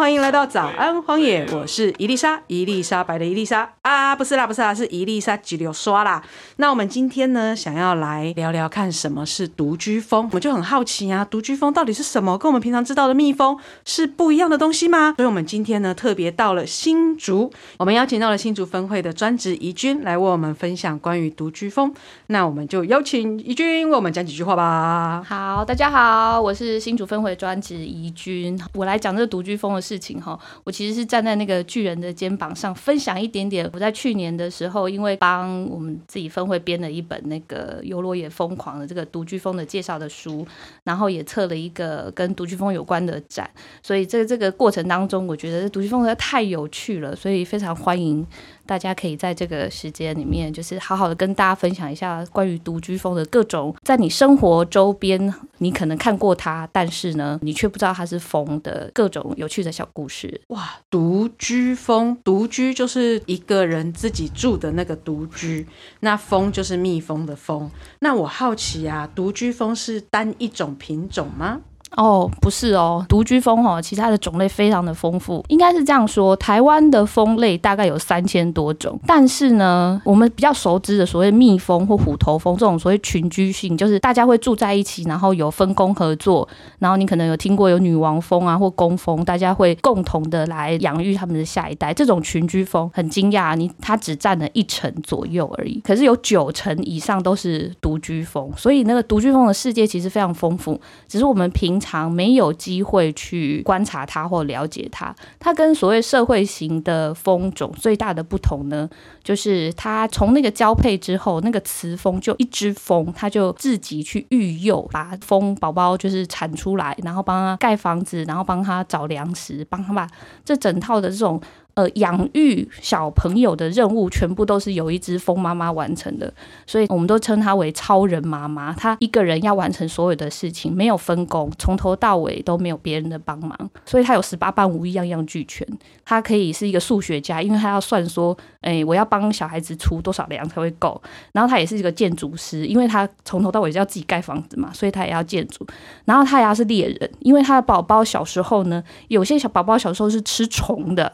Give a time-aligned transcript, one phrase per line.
[0.00, 6.22] 欢迎来到早安荒野，我是伊丽莎，伊丽莎白的伊丽莎啊，不是啦，不是啦，是伊丽莎吉柳刷啦。
[6.56, 12.38] 那我们今天呢，想要来聊聊看什么是独居蜂，我们就很好奇啊，独居蜂到底是什么？
[12.38, 15.12] 跟我们平常知道的蜜蜂是不一样的东西吗？
[15.18, 21.92] 所以，我们今天呢，特别到了新竹，我们邀请到了新竹分会的专职怡君来为我们分享关于独居蜂。
[22.28, 25.22] 那我们就邀请怡君为我们讲几句话吧。
[25.28, 28.58] 好，大家好，我是新竹分会专职怡君。
[28.72, 30.38] 我来讲这个独居蜂的事事情哈。
[30.62, 33.68] 我其实是站在那个巨人的肩膀上，分享一点点。
[33.72, 40.46] 我在去年的时候，因为帮我们自己分会编了一本那个《游罗也疯狂》的这个独居风的介绍的书，
[40.84, 43.50] 然后也测了一个跟独居风有关的展，
[43.82, 48.24] 所以在这个过程当中，我觉得独居风实在太有趣了，所以非常欢迎。
[48.70, 60.40] 大家可以在这个时间里面，就是好好的跟大家分享一下关于独居蜂的各种，在你生活周边，你可能看过它，但是呢，你却不知道它是蜂的各种有趣的小故事。
[60.50, 65.66] 哇，独居蜂，独居就是一个人自己住的那个独居，
[65.98, 67.68] 那蜂就是蜜蜂的蜂。
[67.98, 71.60] 那我好奇啊，独居蜂是单一种品种吗？
[71.96, 105.14] 哦，不是哦，独居蜂哦，其实它的种类非常的丰富，应该是这样说，台湾的蜂类大概有三千多种，但是呢，我们比较熟知的所谓蜜蜂或虎头蜂这种所谓群居性，就是大家会住在一起，然后有分工合作，然后你可能有听过有女王蜂啊或工蜂，大家会共同的来养育他们的下一代，这种群居蜂很惊讶，你它只占了一成左右而已，可是有九成以上都是独居蜂，所以那个独居蜂的世界其实非常丰富，只是我们平常没有机会去观察它或了解它。
[105.38, 108.88] 它跟所谓社会型的蜂种最大的不同呢，
[109.24, 120.06] 就是它从那个交配之后，那个雌蜂就一只蜂，它就自己去育幼，把蜂宝宝就是产出来，然后帮它盖房子，然后帮它找粮食，帮它把
[120.44, 121.40] 这整套的这种。
[121.80, 126.30] 呃，养育小朋友的任务全部都是由一只蜂妈妈完成的，
[126.66, 128.70] 所以我们都称她为超人妈妈。
[128.74, 135.66] 她一个人要完成所有的事情，没有分工，从头到尾都没有别人的帮忙，所以她有十八般武艺，样样俱全。
[136.04, 141.00] 她可以是一个数学家，因为她要算说，哎，我要帮小孩子出多少粮才会够。
[141.32, 145.66] 然后她也是一个建筑师，因为她从头到尾就要自己盖房子嘛，所以她也要建筑。
[146.04, 151.10] 然后她也要是猎人，因为她的宝宝小时候呢，有些小宝宝小时候是吃虫的。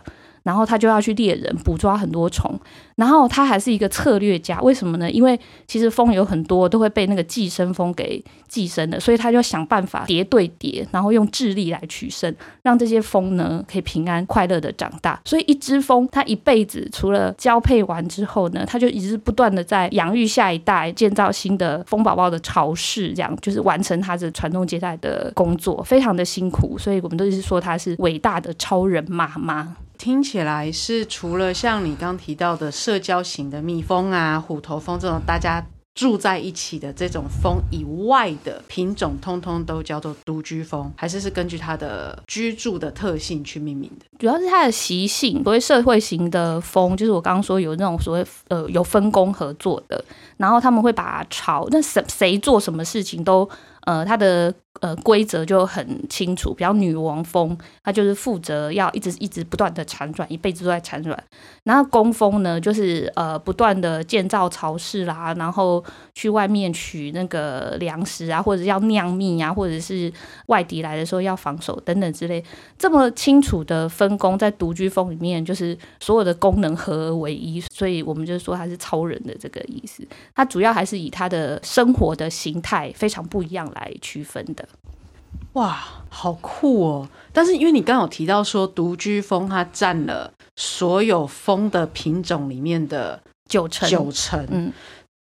[0.47, 2.57] 然后他就要去猎人，捕抓很多虫。
[2.95, 5.11] 然后他还是一个策略家，为什么呢？
[5.11, 15.21] 因为其实蜂有很多都会被那个寄生蜂给寄生的，所以他就想办法叠对叠，然后用智力来取胜，让这些蜂呢可以平安快乐的长大。
[15.25, 26.79] 所以一只蜂，它一辈子除了交配完之后呢，它就一直不断的在养育下一代，建造新的蜂宝宝的巢室，这样就是完成它的传宗接代的工作，非常的辛苦。
[26.79, 29.77] 所以我们都是说它是伟大的超人妈妈。
[29.99, 35.65] 听起来是除了像你刚提到的社交型的蜜蜂啊、虎头蜂这种大家
[35.95, 44.05] 住在一起的这种蜂以外的品种，通通都叫做独居蜂，还是是根据它的居住的特性去命名的？
[44.19, 45.43] 主要是它的习性。
[45.43, 50.05] 所谓社会型的蜂，就是我刚刚说有那种所谓呃有分工合作的，
[50.37, 53.49] 然后他们会把巢，那谁谁做什么事情都
[53.87, 54.55] 呃它的。
[54.81, 61.25] 呃，规则就很清楚，比较女王蜂，它就是负责要一直一直不断的产卵，一辈子都在产卵。
[61.65, 65.83] 然后工蜂呢，就是呃不断的建造巢室啦，然后
[66.15, 70.13] 去外面取那个粮食啊，或者要酿蜜啊，或者是
[70.47, 72.45] 外敌来的时候要防守等等之类。
[72.79, 80.07] 这么清楚的分工，在独居蜂里面，就是所有的功能合而为一，所以我们就说它是超人的这个意思。
[80.35, 84.66] 它主要还是以它的生活的形态非常不一样来区分的。
[85.57, 85.79] 哇，
[86.11, 87.09] 好酷哦！
[87.33, 93.19] 但是因为你刚有提到说，独居蜂它占了所有蜂的品种里面的
[93.49, 94.71] 九成，九成，嗯，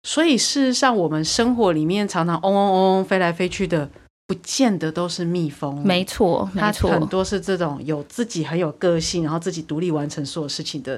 [0.04, 3.90] 所以事实上我们生活里面常常嗡嗡嗡嗡飞来飞去的，
[4.28, 10.98] 不见得都是蜜蜂，没错，没错，很多是这种有自己很有个性，然后自己独立完成所有事情的，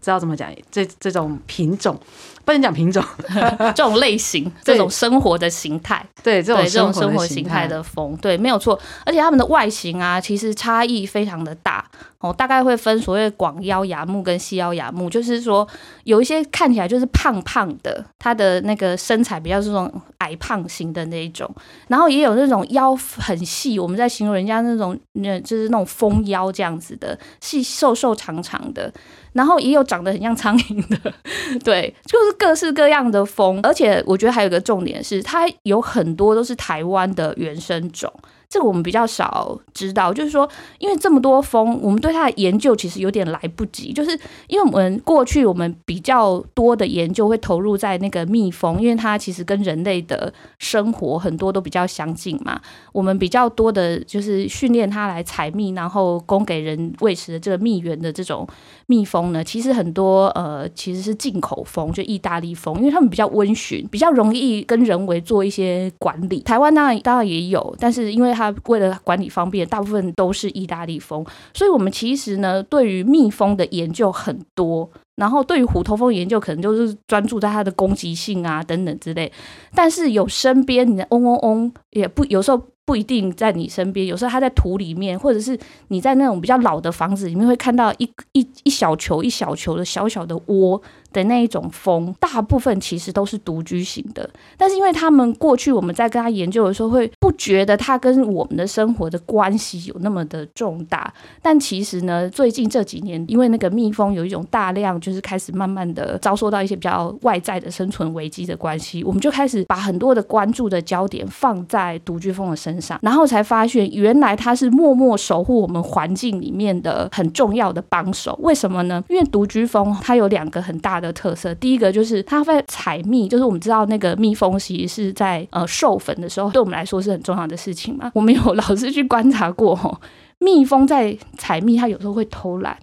[0.00, 0.50] 知道怎么讲？
[0.70, 2.00] 这这种品种。
[2.44, 3.02] 不能讲品种，
[3.74, 8.78] 这种类型，这种生活的形态，对这种这种生活形态的风，对，没有错。
[9.04, 11.84] 而且它们的外形啊，其实差异非常的大。
[12.18, 12.32] 哦。
[12.36, 15.66] 大概会分所谓广腰雅木跟细腰雅木，就是说
[16.04, 21.48] 有一些看起来就是胖胖的，它的那个身材比较这种矮胖型的那一种，
[21.88, 28.92] 然后也有那种腰很细，我们在形容人家那种，那就是那种蜂腰这样子的，细瘦瘦长长的，
[29.32, 31.12] 然后也有长得很像苍蝇的，
[31.62, 38.12] 对，就是各式各样的风，而且我觉得还有个重点是，它有很多都是台湾的原生种。
[38.48, 40.48] 这个我们比较少知道，就是说，
[40.78, 43.92] 因为这么多蜂，我们对它的研究其实有点来不及。
[43.92, 44.18] 就是
[44.48, 52.60] 因为我们过去我们比较多的研究会投入在那个蜜蜂，因为它其实跟人类的生活很多都比较相近嘛。
[52.92, 58.46] 我们比较多的就是训练它来采蜜，然后供给人喂食的这个蜜源的这种
[58.86, 66.40] 蜜蜂呢，其实很多呃其实是进口蜂，就意大利蜂，因为它们比较温驯，比较容易跟人为做一些管理。
[66.40, 79.32] 台湾当然当然也有，但是因为它为了管理方便，大部分都是意大利蜂，所以我们其实呢，对于蜜蜂的研究很多，然后对于虎头蜂研究可能就是专注在它的攻击性啊等等之类，
[79.74, 82.60] 但是有身边你的嗡嗡嗡也不有时候。
[82.86, 85.58] 不一定在你身边，有时候它在土里面，或者是
[85.88, 90.82] 你在那种比较老的房子里面，会看到一一一小球一小球的小小的窝
[91.14, 94.28] 的那一种蜂，大部分其实都是独居型的。
[94.58, 101.10] 但是因为他们过去我们在跟他研究的时候，会不觉得它跟我们的生活的关系有那么的重大。
[101.40, 112.74] 但其实呢，最近这几年，因为那个蜜蜂有一种大量就是开始慢慢的遭受到一些比较外在的生存危机的关系，我们就开始把很多的关注的焦点放在独居蜂的身。
[112.74, 118.36] 上，然后才发现原来它是默默守护我们环境里面的很重要的帮手。
[118.42, 119.02] 为什么呢？
[119.08, 128.10] 因为独居蜂它有两个很大的的特色，第一个就是它会采蜜，就是我们知道那个蜜蜂其实是在呃授粉的时候，对我们来说是很重要的事情嘛。
[128.14, 130.00] 我们有 老师去观察过，吼，
[130.38, 132.76] 蜜蜂在采蜜，它有时候会偷懒。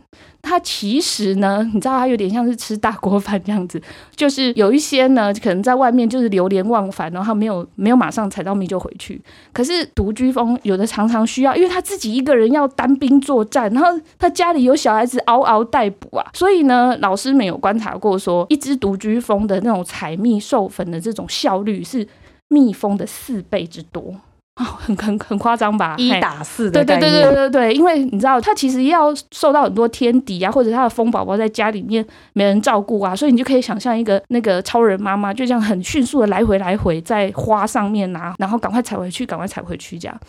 [0.44, 3.80] 它其实呢，你知道，它有点像是吃大锅饭这样子，
[4.16, 9.22] 就是有一些呢，可能在外面就是流连忘返，然后没有没有马上采到蜜就回去。
[9.54, 13.88] 可是独居蜂有的常常需要，因为他自己一个人要单兵作战，然后
[14.18, 22.08] 他家里有小孩子嗷嗷待哺啊，所以呢，老师没有观察过说，一只独居蜂的那种采蜜授粉的这种效率是
[22.48, 24.16] 蜜蜂的四倍之多。
[24.62, 25.96] 很很很夸张吧？
[25.98, 40.20] 一打四的对对对对对对，因为你知道，它其实要受到很多天敌啊，或者它的蜂宝宝在家里面没人照顾啊，所以你就可以想象一个那个超人妈妈，就这样很迅速的来回来回在花上面拿，然后赶快采回去，赶快采回去这样。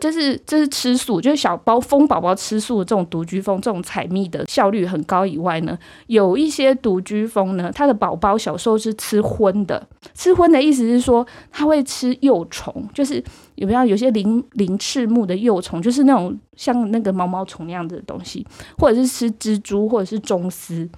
[0.00, 9.86] 就是就是吃素，就是小包蜂宝宝吃素的这种独居蜂，这种采蜜的效率很高以外呢，有一些独居蜂呢，它的宝宝小时候是吃荤的。
[10.14, 13.22] 吃荤的意思是说，它会吃幼虫，就是
[13.56, 18.46] 有没有有些鳞鳞翅目的幼虫，就是那种像那个毛毛虫那样的东西，
[18.78, 20.88] 或者是吃蜘蛛，或者是中丝。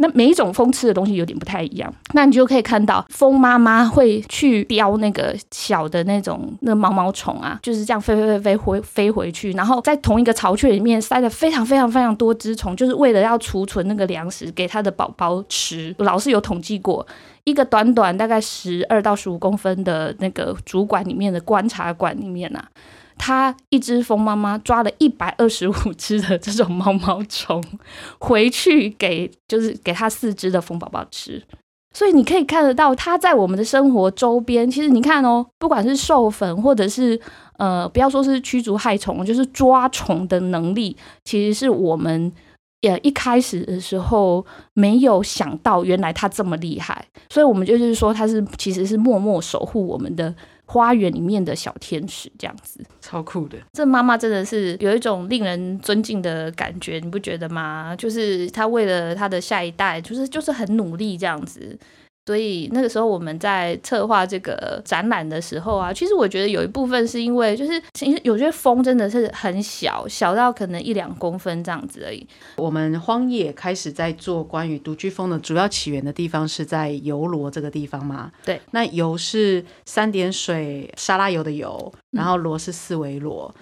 [0.00, 15.92] 那每一种蜂吃的东西有点不太一样，那你就可以看到蜂妈妈会去叼那个小的那种那毛毛虫啊，就是这样飞飞飞飞回飞回去，然后在同一个巢穴里面塞了非常非常非常多只虫，就是为了要储存那个粮食给它的宝宝吃。
[15.98, 17.04] 老师有统计过，
[17.42, 22.64] 一个短短大概十二到十五公分的那个主管里面的观察馆里面啊。
[23.18, 27.62] 他一只蜂妈妈抓了一百二十五只的这种毛毛虫
[28.18, 31.42] 回去给，就是给他四只的蜂宝宝吃。
[31.94, 37.18] 所以你可以看得到，它在我们的生活周边，其实你看哦，不管是授粉或者是
[37.56, 42.30] 呃，不要说是驱逐害虫，就是抓虫的能力，其实是我们
[42.82, 44.44] 也一开始的时候
[44.74, 47.04] 没有想到，原来它这么厉害。
[47.30, 50.32] 所以我们就是说，它是其实是默默守护我们的。
[50.68, 53.56] 花园里面的小天使这样子，超酷的。
[53.72, 57.96] 这妈妈真的是有一种令人尊敬的感觉，你不觉得吗？
[57.96, 61.76] 就是她为了她的下一代，就是就是很努力这样子。
[62.28, 72.26] 所以那个时候我们在策划这个展览的时候啊，其实我觉得有一部分是因为，就是其实有些风真的是很小，小到可能一两公分这样子而已。
[72.56, 78.30] 我们荒野开始在做关于独居风的主要起源的地方是在油罗这个地方嘛？
[78.44, 83.54] 对，那油是三点水沙拉油的油，然后罗是四维罗。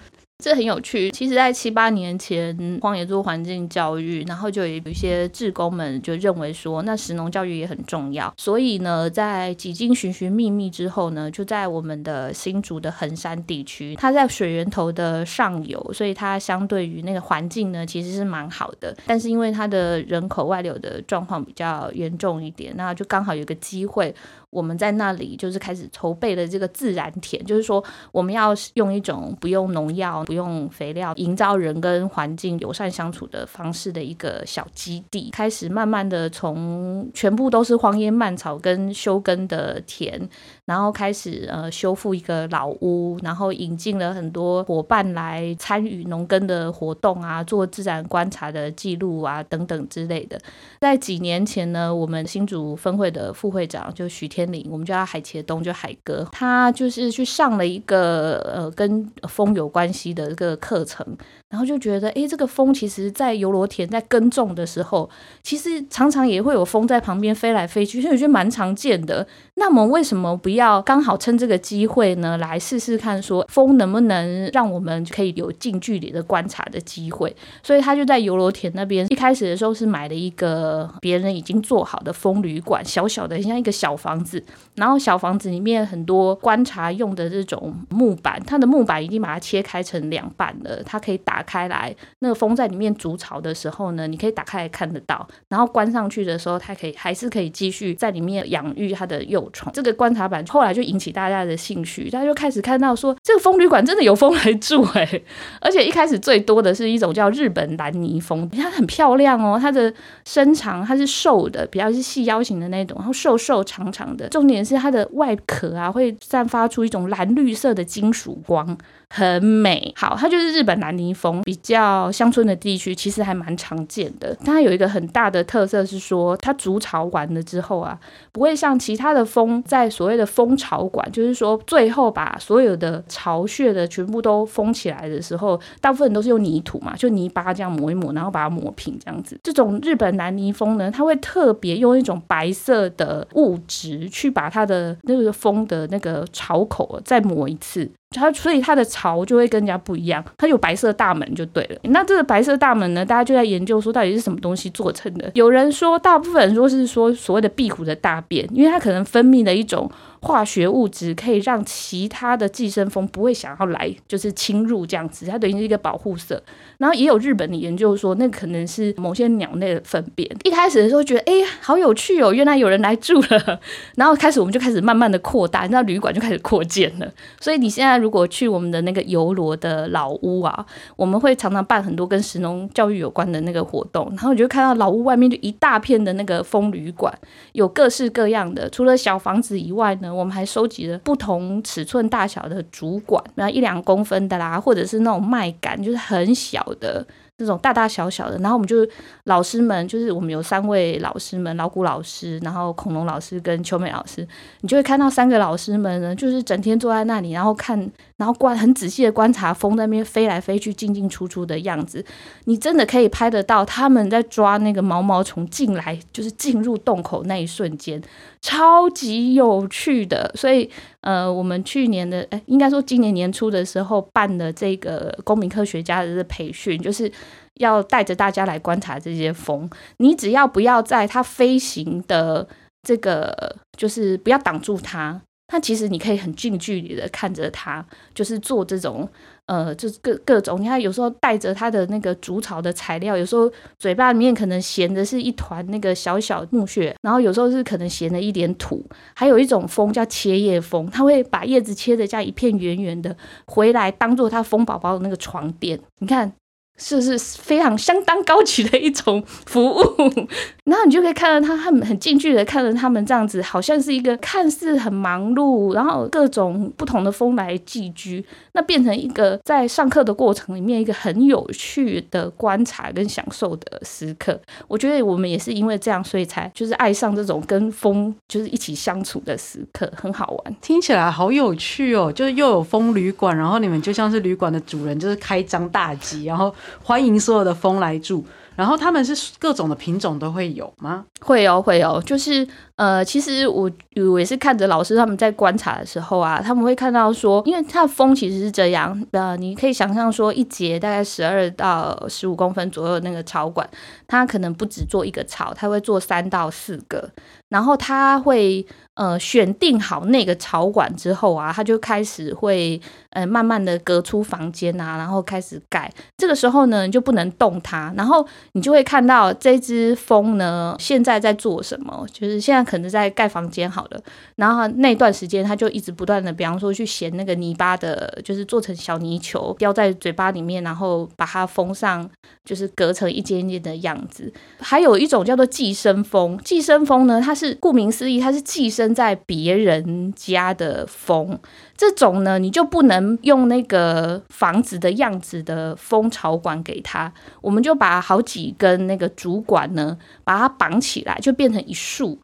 [0.43, 1.09] 这很有趣。
[1.09, 8.31] 其实，在七八年前，荒野做环境教育，然后就有一些志工们就认为说，那食农教育也很重要。
[8.37, 18.95] 所以呢，在几经寻寻觅觅之后呢，就在我们的新竹的横山地区，它在水源头的上游，所以它相对于那个环境呢，其实是蛮好的。
[19.07, 24.13] 但是因为它的人口外流的状况比较严重一点，那就刚好有个机会，
[24.49, 40.27] 我们在那里就是开始筹备了这个自然田，就是说我们要用一种不用农药、不用肥料，营造人跟环境友善相处的方式的一个小基地，开始慢慢的从全部都是荒烟蔓草跟休耕的田，
[40.65, 50.39] 然后开始呃修复一个老屋，然后引进了很多伙伴来参与农耕的活动啊，做自然观察的记录啊等等之类的。
[50.79, 61.03] 在几年前呢，我们新竹分会的副会长就许天林，我们叫他海茄东，就海哥，他就是去上了一个呃跟风有关系的一个课程，
[61.49, 65.09] 然后就觉得，诶，这个风其实在油罗田在耕种的时候，
[65.41, 69.25] 其实常常也会有风在旁边飞来飞去，所以我觉得蛮常见的。
[69.55, 77.33] 那么为什么不要刚好趁这个机会呢，来试试看，说风能不能让我们可以有近距离的观察的机会？
[77.63, 84.43] 所以他就在油罗田那边，一开始的时候是买了一个别人已经做好的风旅馆，小小的像一个小房子，
[84.75, 99.71] 然后小房子里面很多观察用的这种木板，它的木板已经把它切开成两半了，它可以打打开来，那个风在里面筑巢的时候呢，你可以打开来看得到，然后关上去的时候，它可以还是可以继续在里面养育它的幼虫。
[99.71, 105.21] 这个观察板后来就引起大家的兴趣，大家就开始看到说，这个风旅馆真的有风来住哎、
[105.61, 109.93] 而且一开始最多的是一种叫日本蓝泥蜂，它很漂亮哦，它的
[110.25, 118.75] 身长它是瘦的，比较是细腰型的那种，然后瘦瘦长长的，重点是它的外壳啊会散发出一种蓝绿色的金属光。
[119.09, 124.35] 很美，好，它就是日本蓝泥蜂，比较乡村的地区其实还蛮常见的。
[124.43, 127.97] 它有一个很大的特色是说，它筑巢完了之后啊，
[128.31, 139.39] 不会像其他的蜂在所谓的蜂巢管，就是说最后把所有的巢穴的全部都封起来的时候，大部分都是用泥土嘛，就泥巴这样抹一抹，然后把它抹平这样子。
[139.41, 147.89] 这种日本蓝泥蜂呢，它会特别用一种白色的物质去把它的那个蜂的那个巢口再抹一次。
[148.11, 151.77] 它所以它的巢就会跟人家不一样，它有白色大门就对了。
[151.83, 155.29] 那这个白色大门呢，大家就在研究说到底是什么东西做成的。
[155.33, 159.89] 有人说，大部分人说是说所谓的壁虎的大便，因为它可能分泌的一种
[160.21, 166.41] 化学物质，可以让其他的寄生蜂不会想要来就是侵入这样子，它等于是一个保护色。
[166.77, 170.29] 然后也有日本的研究说，那可能是某些鸟类的粪便。
[170.43, 173.59] 一开始的时候觉得，哎，好有趣哦，原来有人来住了。
[173.95, 177.11] 然后开始我们就开始慢慢的扩大，那旅馆就开始扩建了。
[177.39, 187.11] 所以你现在如果去我们的那个游罗的老屋啊，我们会常常办很多跟石农教育有关的那个活动，然后你就看到老屋外面就一大片的那个风旅馆，
[187.53, 188.69] 有各式各样的。
[188.69, 197.05] 除了小房子以外呢，我们还收集了不同尺寸大小的主管，那一两公分的啦，或者是那种麦秆，就是很小的。
[197.37, 198.77] 这种大大小小的，然后我们就
[199.25, 204.27] 老师们，就是我们有三位老师们，老古老师，然后恐龙老师跟秋美老师，
[204.61, 207.77] 你就会看到三个老师们呢，就是整天坐在那里，然后看，
[208.15, 212.03] 然后观很仔细的观察风在那边飞来飞去、进进出出的样子，
[212.45, 218.01] 你真的可以拍得到他们在抓那个毛毛虫进来，就是进入洞口那一瞬间，
[218.41, 220.31] 超级有趣的。
[220.33, 220.67] 所以，
[221.07, 227.11] 呃，我们去年的，哎，应该说今年年初的时候办的这个公民科学家的培训，就是。
[227.57, 232.47] 要带着大家来观察这些风，你只要不要在它飞行的
[232.83, 235.19] 这个，就是不要挡住它，
[235.51, 237.83] 那其实你可以很近距离的看着它，
[238.13, 239.09] 就是做这种
[239.47, 248.85] 呃，就是各各种，你看有时候带着它的那个竹草的材料，有时候嘴巴里面可能衔的是一团那个小小木屑，然后有时候是可能衔了一点土，
[249.15, 256.33] 还有一种蜂叫切叶蜂，它会把叶子切的像一片圆圆的，回来当做它蜂宝宝的那个床垫，你看。
[256.77, 259.81] 是是非常相当高级的一种服务？
[260.65, 274.39] 然后你就可以看到他很很近距离的看着他们这样子，好像是一个看似很忙碌，然后各种不同的风来寄居，那变成一个在上课的过程里面一个很有趣的观察跟享受的时刻。
[274.67, 280.55] 我觉得我们也是因为这样，所以才就是爱上这种跟风就是一起相处的时刻，很好玩。
[280.61, 282.11] 听起来好有趣哦！
[282.11, 288.25] 就是又有风旅馆，然后你们就像是旅馆的主人，就是开张大吉，然后欢迎所有的蜂来住。
[288.55, 291.05] 然后他们是各种的品种都会有吗？
[291.21, 292.47] 会有会有，就是
[292.77, 293.69] 呃，其实我
[294.11, 303.67] 我也是看着老师他们在观察的时候啊，他们会看到说，因为它的风其实是这样，呃，你可以想象说一节大概十二到十五公分左右的那个巢管，
[304.07, 307.09] 它可能不只做一个巢，它会做三到四个，
[307.49, 312.79] 然后它会呃选定好那个巢管之后啊，它就开始会
[313.09, 324.01] 呃慢慢的隔出房间啊，然后开始盖，这个时候呢你就不能动它，然后你就会看到这只蜂呢现在在做什么，就是现在可能在盖房间好了，
[324.35, 332.07] 然后那段时间他就一直不断的，比方说去衔那个泥巴的，就是做成小泥球，叼在嘴巴里面，然后把它封上，
[332.43, 334.31] 就是隔成一间一间的样子。
[334.59, 341.39] 还有一种叫做寄生蜂，寄生蜂呢，它是顾名思义，它是寄生在别人家的蜂。
[341.77, 352.17] 这种呢，你就不能用那个房子的样子的蜂巢管给它，我们就把好几根那个主管呢，把它绑起来，就变成一束。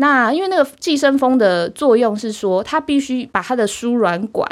[0.00, 4.46] 那因为那个寄生蜂的作用是说，它必须把它的输卵管，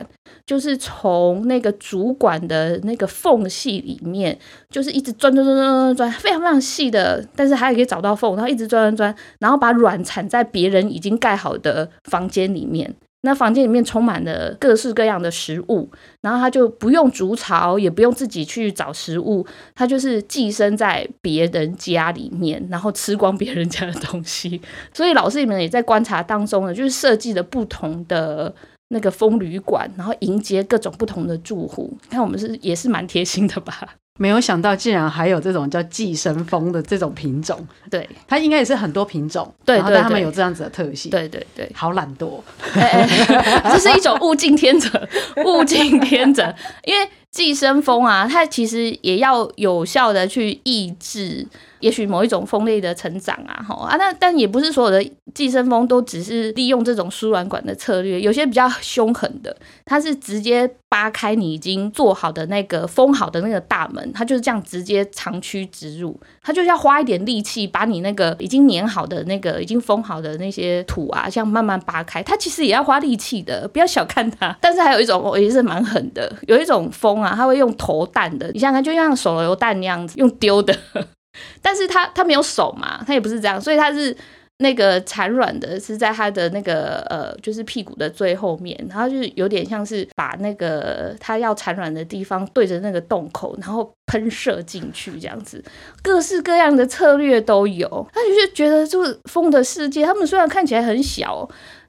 [0.44, 4.36] 就是从那个主管的那个缝隙里面，
[4.70, 12.92] 就是一直钻钻钻钻钻钻，非常非常细的，但是还可以找到缝，然后一直钻钻钻，然后把卵产在别人已经盖好的房间里面。
[13.26, 15.90] 那房间里面充满了各式各样的食物，
[16.20, 24.62] 然后他就不用筑巢，也不用自己去找食物，他就是寄生在别人家里面，然后吃光别人家的东西。
[24.94, 28.54] 所以老师你们也在观察当中呢，就是设计了不同的
[28.90, 31.98] 那个风旅馆，然后迎接各种不同的住户。
[32.08, 33.96] 看我们是也是蛮贴心的吧？
[34.16, 38.08] 没有想到竟然还有这种叫寄生蜂的这种品种，对。
[38.26, 42.40] 它应该也是很多品种，对对然后但它们有这样子的特性，，对对对，好懒惰，
[42.74, 45.08] 这是一种物竞天择，
[45.44, 46.54] 物竞天择。
[46.84, 51.46] 因为寄生蜂啊，它其实也要有效的去抑制，
[51.80, 59.54] 也许某一种蜂类的成长啊，吼啊，那但也不是所有的寄生蜂都只是利用这种输卵管的策略，有些比较凶狠的，
[59.84, 74.56] 它是直接扒开你已经做好的那个封好的那个大门，它就是这样直接长驱直入，它就是要花一点力气把你那个已经粘好的那个已经封好的那些土啊，这样慢慢扒开，它其实也要花力气的，不要小看它。
[74.60, 80.76] 但是还有一种哦也是蛮狠的，有一种蜂啊，它会用投弹的，你想想，就像手榴弹那样子，用丢的。
[81.60, 84.16] 但是它它没有手嘛，它也不是这样，所以它是
[84.58, 95.62] 那个产卵的是在它的那个呃，就是屁股的最后面，然后就是有点像是把那个它要产卵的地方对着那个洞口，然后喷射进去这样子，
[96.02, 97.86] 各式各样的策略都有。
[98.14, 101.46] 他就是觉得就是风的世界，他们虽然看起来很小。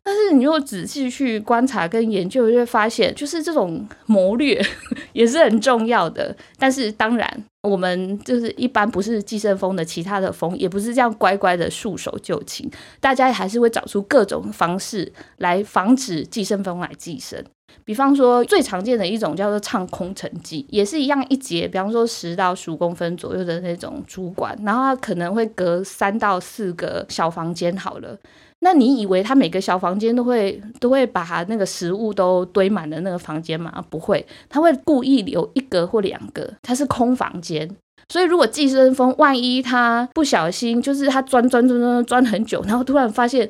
[0.07, 4.57] 但是你如果仔细去观察跟研究，就会发现，就是这种谋略
[5.11, 6.33] 也是很重要的。
[6.57, 17.43] 但是当然，我们就是一般不是寄生蜂的其他的蜂，也不是这样乖乖的束手就擒，大家还是会找出各种方式来防止寄生蜂来寄生。
[17.83, 28.17] 比方说，最常见的一种叫做唱空城计，也是一样一节，比方说十到十五公分左右的那种主管，然后它可能会隔三到四个小房间好了。
[28.59, 33.83] 那你以为他每个小房间都会都会把那个食物都堆满的那个房间吗？
[33.89, 37.69] 不会，他会故意留一格或两个，它是空房间。
[38.09, 43.49] 所以如果寄生蜂万一它不小心，就是它钻钻钻钻钻很久，然后突然发现。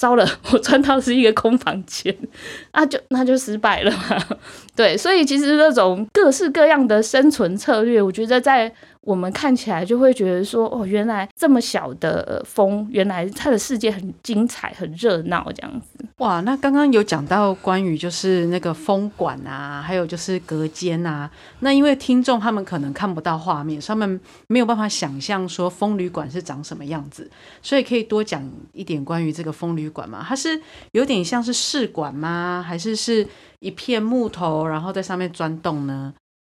[0.00, 2.16] 糟了，我钻到是一个空房间，
[2.70, 4.16] 啊就那就失败了嘛。
[4.76, 8.72] 对，所以其实那种各式各样的生存策略，我觉得在
[9.08, 16.04] 我们看起来就会觉得说，哦，原来这么小的蜂，原来它的世界很精彩、很热闹这样子。
[16.18, 21.30] 哇，那刚刚有讲到关于就是那个风管啊，还有就是隔间啊。
[21.60, 27.30] 那因为听众他们可能看不到画面，所以他们没有办法想象说风旅馆是长什么样子，
[27.62, 30.22] 所以可以多讲一点关于这个风旅馆吗？
[30.28, 30.60] 它是
[30.92, 32.62] 有点像是试管吗？
[32.66, 33.26] 还是是
[33.60, 36.12] 一片木头，然后在上面钻洞呢？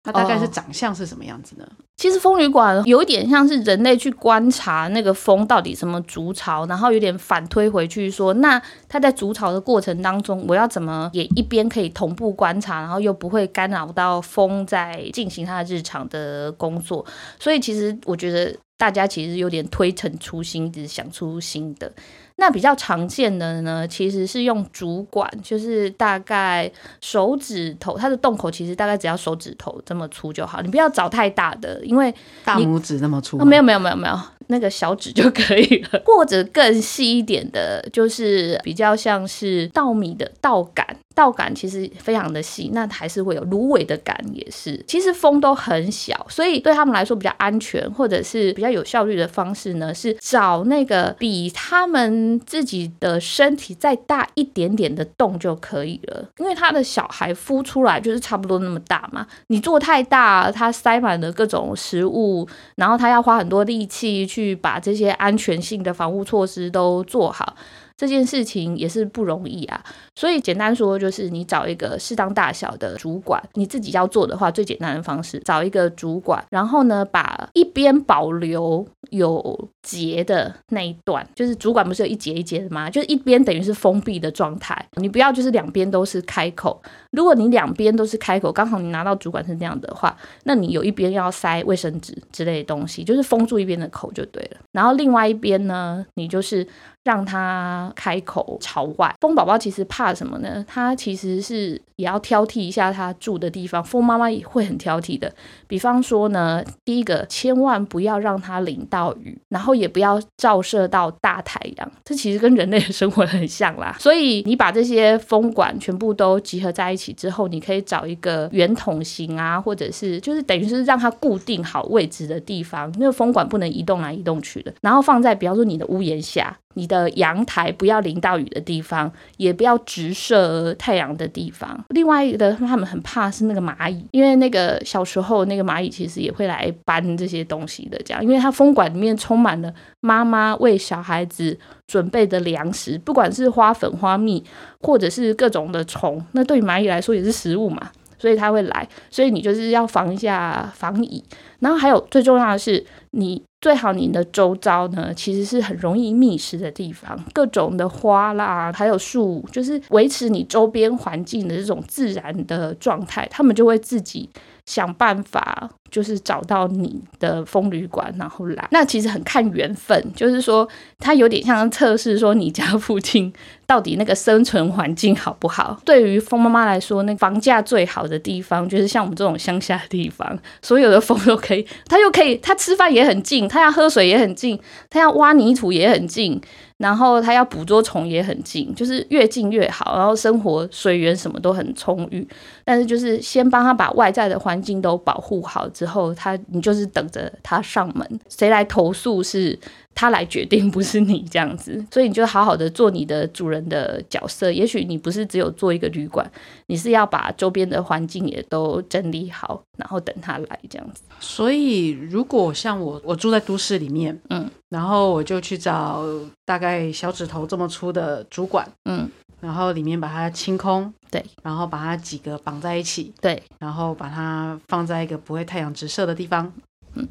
[0.03, 1.67] 它大概是哦长相是什么样子呢？
[1.97, 17.05] 其实风旅馆有一点像是人类去观察那个蜂到底什么筑巢，然后有点反推回去说，那它在筑巢的过程当中，我要怎么也一边可以同步观察，然后又不会干扰到蜂在进行它的日常的工作。
[17.38, 21.91] 所以其实我觉得大家其实有点推陈出新，一直想出新的。
[22.39, 26.71] 那比较常见的呢，其实是用主管，就是大概
[27.02, 40.86] 手指头，它的洞口其实大概只要手指头这么粗就好，你不要找太大的，因为大拇指那么粗没有没有没有没有，那个小指就可以了， 或者更细一点的，就是比较像是稻米的稻杆，
[41.19, 44.82] 稻杆其实非常的细，那还是会有芦苇的杆也是。
[44.88, 67.58] 其实风都很小，所以对他们来说比较安全，或者是比较有效率的方式呢，是找那个比他们自己的身体再大一点点的洞就可以了，因为他的小孩孵出来就是差不多那么大嘛，你做太大，它塞满了各种食物，然后他要花很多力气去把这些安全性的防护措施都做好，
[67.99, 69.83] 这件事情也是不容易啊。
[70.15, 82.89] 所以简单说，就是你找一个适当大小的主管，你自己要做的话，最简单的方式找一个主管，然后呢，把一边保留有结的那一段，就是主管不是有一节一节的吗？
[82.89, 86.82] 就是一边等于是封闭的状态，你不要就是两边都是开口。
[87.12, 94.58] 如果你两边都是开口，刚好你拿到主管是那样的话，那你有一边要塞卫生纸之类的东西，就是封住一边的口就对了。
[94.72, 96.67] 然后另外一边呢，你就是
[97.04, 99.13] 让他开口朝外。
[99.22, 100.63] 风宝宝其实怕什么呢？
[100.67, 103.84] 他其实是也要挑剔一下他住的地方。
[103.84, 105.34] 风妈妈也会很挑剔的。
[105.67, 111.91] 比方说呢，第一个千万不要让他淋到暴雨，然后也不要照射到大太阳。
[112.03, 113.95] 这其实跟人类的生活很像啦。
[113.99, 126.57] 所以你把这些风管全部都集合在一起之后，你可以找一个圆筒形啊，或者是就是等于是让它固定好位置的地方，那个风管不能移动来移动去的，然后放在比方说你的屋檐下。
[126.75, 131.77] 你的阳台不要淋到雨的地方，也不要直射太阳的地方。
[131.89, 144.43] 另外一个，他们很怕是那个蚂蚁，因为那个小时候那个蚂蚁其实也会来搬这些东西的，这样，因为它风管里面充满了妈妈为小孩子准备的粮食，不管是花粉、花蜜，
[144.82, 151.23] 或者是各种的虫，那对蚂蚁来说也是食物嘛，所以它会来，所以你就是要防一下防蚁。
[151.60, 153.41] 然后还有最重要的是你。
[153.62, 164.30] 最好你的周遭呢，其实是很容易觅食的地方，各种的花啦，还有树，就是维持你周边环境的这种自然的状态，他们就会自己。
[164.65, 168.67] 想办法就是找到你的风旅馆，然后来。
[168.69, 170.67] 那其实很看缘分，就是说
[171.00, 173.34] 它有点像测试，说你家附近
[173.65, 175.82] 到底那个生存环境好不好。
[175.84, 184.59] 对于风妈妈来说，那房价最好的地方就是像我们这种乡下的地方，所有的风都可以，它又可以，他吃饭也很近，他要喝水也很近，
[184.89, 186.41] 他要挖泥土也很近。
[186.77, 189.97] 然后他要捕捉虫也很近，就是越近越好。
[189.97, 192.25] 然后生活水源什么都很充裕，
[192.63, 199.59] 但是就是先帮他把外在的环境都保护好之后，他你就是等着他上门，谁来投诉是。
[199.95, 204.52] 他来决定，不是你这样子， 所以你就好好的做你的主人的角色。
[204.52, 206.30] 也许你不是只有做一个旅馆，
[206.67, 211.02] 你是要把周边的环境也都整理好，然后等他来这样子。
[211.19, 216.04] 所以，如果像我，我住在都市里面，嗯，然后我就去找
[216.45, 219.10] 大概小指头这么粗的主管，嗯，
[219.41, 226.54] 然后里面把它清空，对，然后把它几个绑在一起，对，然后把它放在一个不会太阳直射的地方。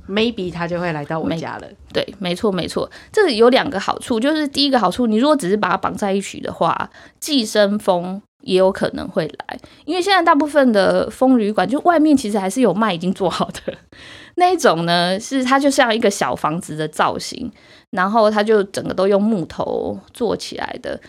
[0.09, 1.67] Maybe 他就会来到我家了。
[1.93, 2.91] 对，没错，没错。
[3.13, 9.59] 这有两个好处，就是第一个好处，你如果只是把它绑在一起的话，寄生蜂也有可能会来。
[9.85, 13.75] 因为现在大部分的蜂旅馆，就外面其实还是有卖已经做好的
[14.37, 17.51] 那一种呢，是它就像一个小房子的造型，
[17.91, 21.01] 然后它就整个都用木头做起来的。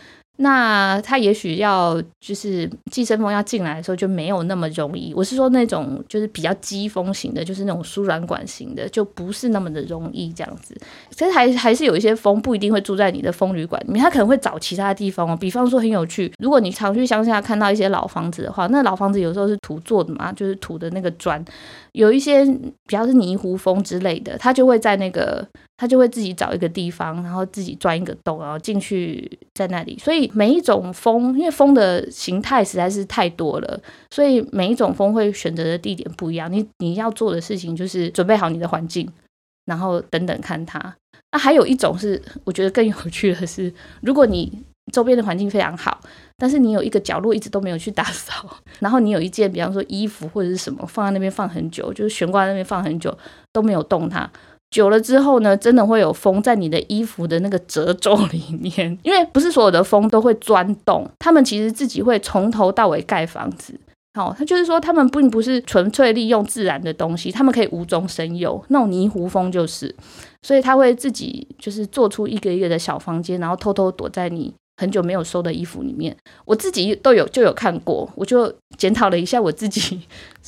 [0.42, 5.14] 那它也许要就是寄生蜂要进来的时候就没有那么容易。
[5.14, 10.74] 我是说那种就是比较积风型的，就是那种输卵管型的，就不是那么的容易这样子。
[11.12, 15.36] 其实还还是有一些蜂不一定会住在你的蜂旅馆里面，它可能会找其他地方哦。
[15.36, 21.44] 比方说很有趣，如果你常去乡下看到一些老房子的话，那老房子有时候是土做的嘛，就是土的那个砖，
[21.92, 25.46] 有一些比较是泥糊蜂之类的，它就会在那个。
[25.80, 29.98] 他就会自己找一个地方，然后自己钻一个洞，然后进去在那里。
[29.98, 33.80] 所以每一种蜂，因为蜂的形态实在是太多了，
[34.12, 36.52] 所以每一种蜂会选择的地点不一样。
[36.52, 39.10] 你你要做的事情就是准备好你的环境，
[39.68, 40.94] 然后等等看它。
[41.32, 44.52] 那还有一种是我觉得更有趣的是，如果你
[44.92, 46.02] 周边的环境非常好，
[46.36, 48.34] 但是你有一个角落一直都没有去打扫，
[48.80, 53.18] 然后你有一件比方说衣服或者是什么放在那边放很久，就是悬挂在那边放很久
[53.54, 54.30] 都没有动它。
[54.72, 63.74] 久了之后呢，真的会有风在你的衣服的那个褶皱里面，因为不是所有的风都会钻洞，他们其实自己会从头到尾盖房子。
[64.14, 69.96] 好，他就是说，他们并不是纯粹利用自然的东西，他们可以无中生有，那种泥糊风就是，
[70.42, 74.54] 所以他会自己就是做出一个一个的小房间，然后偷偷躲在你。
[74.80, 80.00] 很久没有收的衣服里面，我自己都有就有看过，我就检讨了一下我自己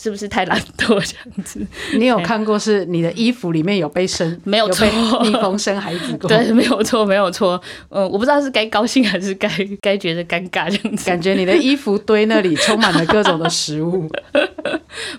[0.02, 1.64] 是不是太懒惰这样子。
[1.94, 4.90] 你有看过是你的衣服里面有被生没有被
[5.22, 6.28] 蜜蜂 生孩子过？
[6.30, 7.62] 对，没有错，没有错。
[7.90, 9.48] 嗯，我不知道是该高兴还是该
[9.80, 11.06] 该觉得尴尬这样子。
[11.06, 14.10] 感觉你的衣服堆那里充满了各种的食物。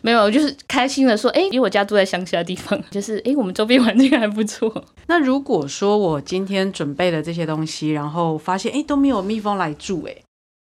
[0.01, 4.85] 没有，就是开心的说，哎，因为我家住在乡下地方，就是哎，我们周边环境还不错。
[5.07, 10.17] 那如果说我今天准备了这些东西，然后发现哎都没有蜜蜂来住，哎，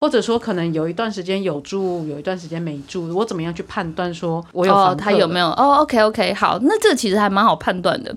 [0.05, 5.47] 或者说可能有一段时间有住，有一段时间没住，我怎么样去判断说我有哦，他有没有？
[5.53, 8.15] 哦，OK OK，好，那这其实还蛮好判断的，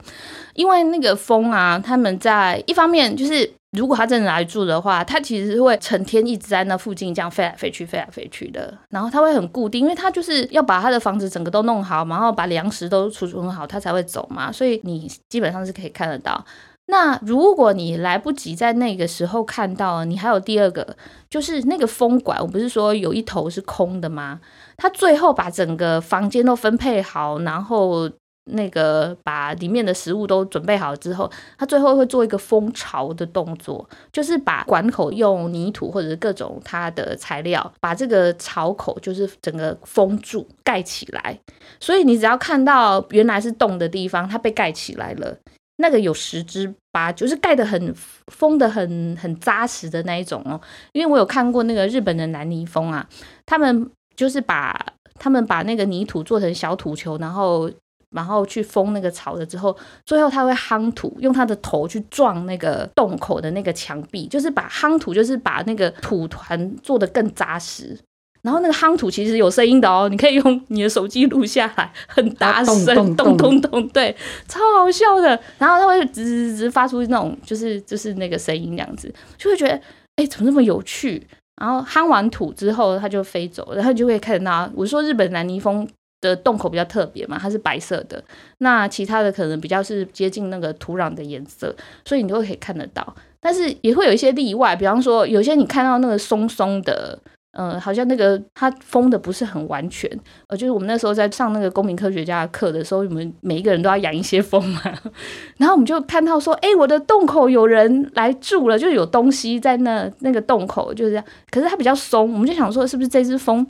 [0.54, 8.78] 因为那个蜂啊，他们在一方面就是如果他真的来住的话，他其实是会成天一直在那附近这样飞来飞去、飞来飞去的。
[8.90, 14.52] 然后他会很固定，因为他就是要把他的房子整个都弄好，然后把粮食都储存好，他才会走嘛。
[14.52, 16.44] 所以你基本上是可以看得到。
[16.88, 20.98] 那如果你来不及在那个时候看到，你还有第二个，
[21.30, 24.40] 就是那个风管，我不是说有一头是空的吗？
[24.78, 28.10] 它最后把整个房间都分配好，然后。
[28.50, 41.38] 那个把里面的食物都准备好之后，他最后会做一个封巢的动作，就是把管口用泥土或者各种它的材料，把这个巢口就是整个封住盖起来。
[41.82, 45.38] 所以你只要看到原来是洞的地方，它被盖起来了，
[45.78, 47.94] 那个有十之八，就是盖的很
[48.28, 50.60] 封的很很扎实的那一种哦。
[50.92, 53.08] 因为我有看过那个日本的南泥蜂啊，
[53.46, 57.72] 他们就是把他们把那个泥土做成小土球，然后。
[58.12, 68.00] 然后去封那个巢了之后，最后它会夯土，用它的头去撞那个洞口的那个墙壁，就是把夯土，就是把那个土团做得更扎实。
[68.42, 74.16] 然后那个夯土其实有声音的哦，你可以用你的手机录下来，很大声，咚咚咚，对，
[74.48, 75.30] 超好笑的。
[75.58, 79.80] 然后它会吱吱吱发出那种，就是就是那个声音这样子，就会觉得
[80.16, 81.26] 哎，怎么那么有趣？
[81.62, 85.88] 然后夯完土之后，它就飞走，然后你就会看到，我说日本南泥蜂。
[86.20, 88.22] 的洞口比较特别嘛，它是白色的，
[88.58, 91.74] 那其他的可能比较是接近那个土壤的颜色，
[92.06, 93.16] 所以你都可以看得到。
[93.40, 97.20] 但是也会有一些例外，比方说有些你看到那个松松的，
[97.58, 100.08] 呃，好像那个它封的不是很完全，
[100.48, 104.82] 呃，就是我们那时候在上那个公民科学家课的时候，我们每一个人都要养一些蜂嘛，
[105.58, 111.26] 然后我们就看到说，哎，我的洞口有人来住了，就有东西在那那个洞口，就是这样。
[111.50, 113.66] 可是它比较松，我们就想说，是不是这只蜂，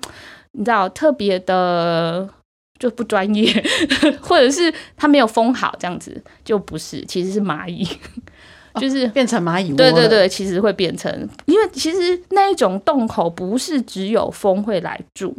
[0.52, 2.30] 你知道特别的。
[2.80, 3.52] 就不专业，
[4.22, 7.84] 或者是它没有封好，这样子就不是，其实是蚂蚁，
[8.82, 9.78] 就是变成蚂蚁窝。
[9.78, 11.12] 对对对，其实会变成，
[11.46, 15.36] 因为其实那一种洞口不是只有蜂会来住，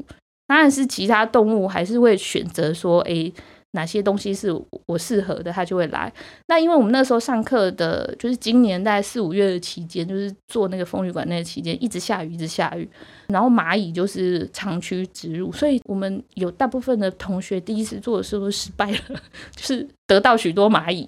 [0.46, 3.32] 当然是其他动物还是会选择说，哎。
[3.72, 4.50] 哪些东西是
[4.86, 6.10] 我适合的，它就会来。
[6.46, 12.88] 那因为我们那时候上课的，就是今年在四五月的期间，就是做那个风雨馆那个期间，一直下雨，一直下雨，
[13.28, 19.20] 然后蚂蚁就是长驱直入，所以我们有大部分的同学第一次做的时候失败了，
[19.54, 21.06] 就是得到许多蚂蚁。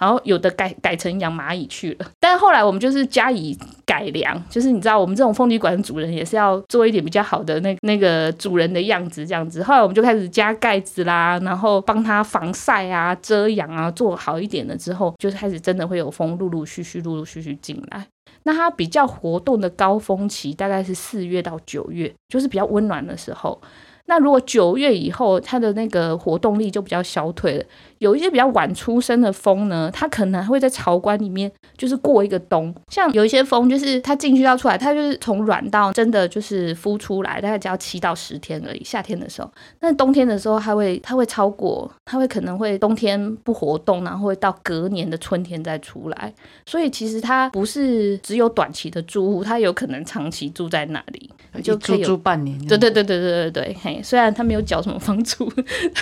[0.00, 9.62] 然后有的改改成养蚂蚁去了， 但是后来我们就是加以改良，就是你知道我们这种风旅馆主人也是要做一点比较好的那那个主人的样子这样子。
[9.62, 18.06] 后来我们就开始加盖子啦，然后帮它防晒啊、遮阳啊，做好一点了之后，就是开始真的会有风陆陆续续、陆陆续续进来。
[18.44, 23.60] 那它比较活动的高峰期大概是四月到九月，就是比较温暖的时候。
[24.06, 27.64] 那如果九月以后，它的那个活动力就比较消退了。
[28.00, 32.74] 有一些比较晚出生的蜂呢，它可能会在巢管里面，就是过一个冬。
[32.88, 38.82] 像有一些蜂，就是它进去要出来，它就是从卵到真的就是孵出来，大概只要七到十天而已。
[38.82, 46.32] 夏天的时候，但冬天的时候，它会它会超过，它会可能会冬天不活动，然后会到隔年的春天再出来。
[46.64, 51.30] 所以其实它不是只有短期的住户，它有可能长期住在那里，
[51.62, 52.58] 就可以住半年。
[52.66, 55.52] 对对对对对对对，嘿，虽然它没有缴什么房租，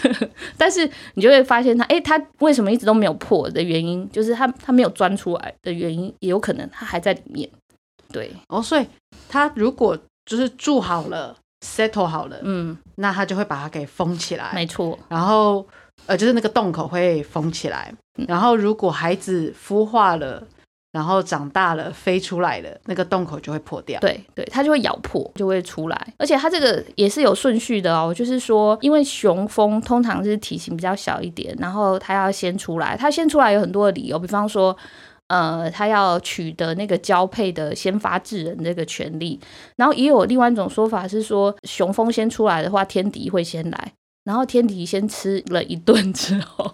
[0.56, 1.87] 但是你就会发现它。
[1.88, 7.48] 哎，它为什么一直都没有破的原因，就是它它没有钻出来的原因，也有可能它还在里面。
[8.12, 8.86] 对，哦，所以
[9.28, 14.52] 它如果就是住好了，settle 好了，嗯，那它就会把它给封起来。
[14.54, 14.98] 没错。
[15.08, 15.66] 然后
[16.06, 17.92] 呃，就是那个洞口会封起来。
[18.26, 20.46] 然后如果孩子孵化了。
[20.98, 24.00] 然后长大了飞出来了，那个洞口就会破掉。
[24.00, 26.14] 对对，它就会咬破，就会出来。
[26.16, 32.96] 而且它这个也是有顺序的哦，就是说，因为雄蜂通常是体型比较小一点，然后它要先出来。
[32.96, 34.76] 它先出来有很多的理由，比方说，
[35.28, 39.38] 呃，它要取得那个交配的先发制人这个权利。
[39.76, 43.92] 然后也有另外一种说法是说，雄蜂先出来的话，天敌会先来。
[44.28, 46.70] 然后天敌先吃了一顿之后，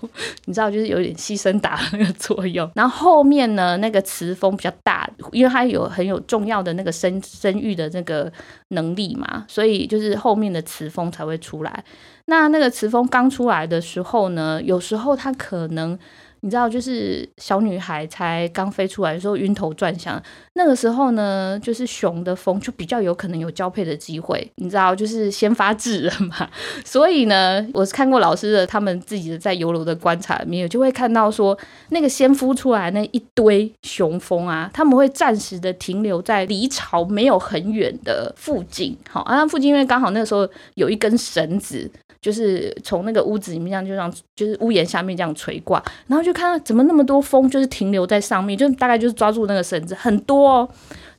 [0.46, 2.68] 你知道就是有点牺牲打那个作用。
[2.74, 8.32] 然后后面呢，那个雌蜂比较大，因为它有很有重要的那个生生育的那个
[8.70, 11.84] 能力嘛，所以就是后面的雌蜂才会出来。
[12.24, 15.96] 那那个雌蜂刚出来的时候呢，有时候它可能。
[16.44, 24.46] 你知道，就是小女孩才刚飞出来的时候晕头转向，那个时候呢，就是雄的蜂就比较有可能有交配的机会。
[24.56, 26.46] 你知道，就是先发制人嘛。
[26.84, 38.94] 所以呢，我是看过老师的他们自己的在游楼的观察里面，就会看到说，那个先孵出来那一堆雄蜂啊，他们会暂时的停留在离巢没有很远的附近。
[39.08, 41.90] 好，啊，附近因为刚好那个时候有一根绳子。
[42.24, 50.66] 就是从那个屋子里面这样就这样，就是屋檐下面这样垂挂，然后就看到怎么那么多风就是停留在上面，就大概就是抓住那个绳子，很多哦。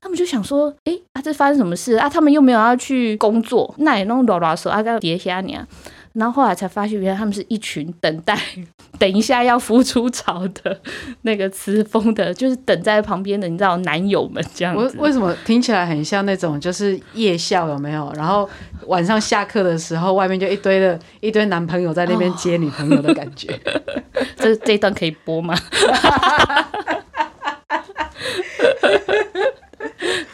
[0.02, 2.10] 他们就想说，诶，啊，这发生什么事啊？
[2.10, 5.68] 他们又没有要去工作，那也弄拉拉手啊，该叠下你啊。
[6.15, 8.39] 然后后来才发现，原来他们是一群等待，
[8.97, 10.80] 等一下要孵出巢的
[11.23, 14.95] 那个雌蜂的，就是等在旁边的，你知道男友们这样子。
[14.97, 18.12] 我为什么听起来很像那种就是夜校有没有？
[18.15, 18.49] 然后
[18.88, 23.60] 晚上下课的时候，外面就一堆的一堆男朋友在那边接女朋友的感觉。
[24.38, 25.54] 这这一段可以播吗？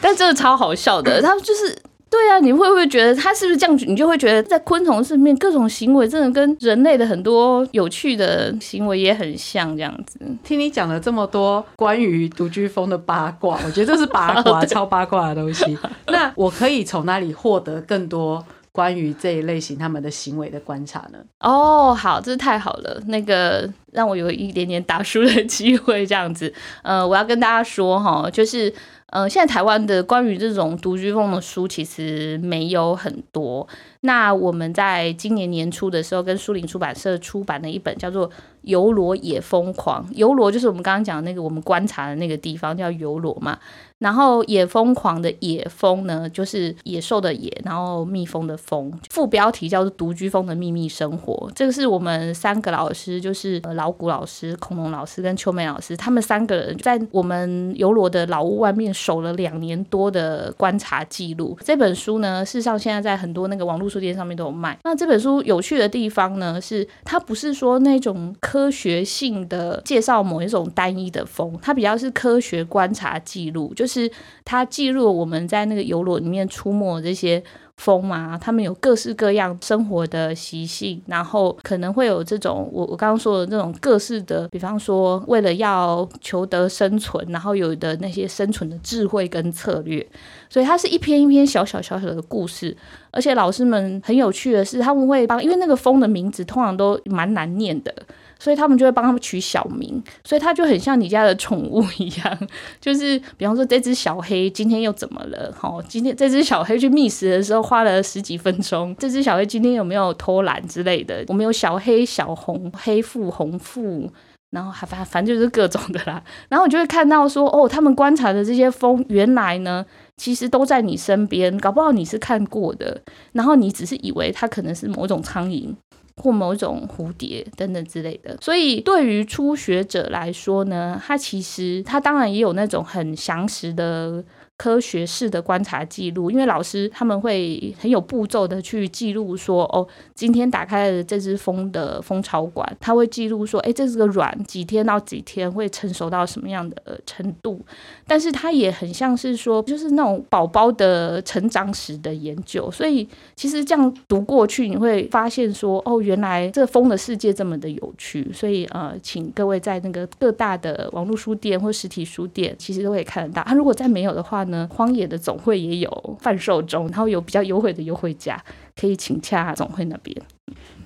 [0.00, 1.76] 但真的超好笑的，他们就是
[2.12, 3.74] 对啊，你会不会觉得他是不是这样？
[3.88, 10.20] 你就会觉得在昆虫身边各种行为真的跟人类的很多有趣的行为也很像这样子。
[10.44, 15.76] 听你讲了这么多关于独居蜂的八卦，我觉得这是八卦， 超八卦的东西。
[16.08, 21.18] 那我可以从哪里获得更多关于这一类型他们的行为的观察呢？
[21.40, 26.52] 哦，好，这是太好了，那个让我有一点点打书的机会这样子。
[26.82, 28.74] 呃，我要跟大家说哈，就是。
[29.12, 33.68] 呃，现在台湾的关于这种独居风的书其实没有很多。
[34.00, 38.26] 那我们在今年年初的时候，跟书林出版社出版了一本叫做
[38.62, 43.58] 《游罗也疯狂》，游罗就是我们刚刚讲那个我们观察的那个地方叫游罗嘛。
[44.02, 48.92] 然后野疯狂的野蜂呢，就是野兽的野，然后蜜蜂的蜂。
[49.10, 51.48] 副标题叫做《独居蜂的秘密生活》。
[51.54, 61.56] 这个是我们三个老师，就是老古老师、恐龙老师跟秋梅老师，他们三个人在我们游罗的老屋外面守了两年多的观察记录。
[61.62, 64.76] 这本书呢，事实上现在在很多那个网络书店上面都有卖。
[64.82, 73.91] 那这本书有趣的地方呢，是它不是说那种科学性的介绍某一种单一的蜂，它比较是科学观察记录，就是。
[73.92, 74.10] 是
[74.44, 77.42] 它记录我们在那个游轮里面出没这些
[77.76, 90.06] 风嘛，他们有各式各样生活的习性，然后可能会有这种我我刚刚说的这种各式的，比方说为了要求得生存，然后有的那些生存的智慧跟策略，
[90.48, 92.76] 所以它是一篇一篇小小小小的故事，
[93.12, 97.94] 而且老师们很有趣的是，他们会帮，因为那个蜂的名字通常都蛮难念的。
[98.40, 102.38] 所以他们就会帮他们取小名，所以它就很像你家的宠物一样，
[102.80, 105.54] 就是比方说这只小黑今天又怎么了？
[105.56, 111.24] 好，今天这只小黑去觅食的时候花了十几分钟，这只小黑今天有没有偷懒之类的？
[111.28, 114.10] 我们有小黑、小红、黑腹、红腹，
[114.50, 116.20] 然后还反反正就是各种的啦。
[116.48, 123.00] 然后我就会看到说，哦，他们观察的这些蜂，原来呢，其实都在你身边，搞不好你是看过的，
[123.32, 125.74] 然后你只是以为它可能是某种苍蝇。
[126.14, 134.22] 或某种蝴蝶等等之类的，所以对于初学者来说呢，他其实他当然也有那种很详实的。
[134.62, 147.60] 科学式的观察记录，因为老师他们会很有步骤的去记录说，哦，今天打开了这只蜂的蜂巢管，他会记录说，哎，这是个卵，几天到几天会成熟到什么样的程度？
[148.06, 152.70] 但是它也很像是说，就是那种宝宝的成长史的研究。
[152.70, 158.30] 所以其实这样读过去，你会发现说，哦，原来这蜂的世界这么的有趣。
[158.32, 163.42] 所以呃，请各位在那个各大的网络书店或实体书店，其实都可以看得到。
[163.42, 170.16] 他如果再没有的话，荒野的总会也有贩售中，然后有比较优惠的优惠价，可以请洽总会那边。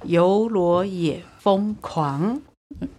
[0.05, 2.40] 游罗野疯狂。